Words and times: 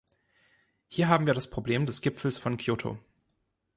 Hier 0.87 1.09
haben 1.09 1.27
wir 1.27 1.35
das 1.35 1.51
Problem 1.51 1.85
des 1.85 2.01
Gipfels 2.01 2.39
von 2.39 2.57
Kyoto. 2.57 2.97